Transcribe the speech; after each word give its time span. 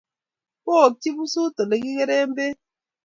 Kookchi 0.63 1.09
pusut 1.17 1.55
ole 1.61 1.75
kipiren 1.83 2.29
peek. 2.37 2.57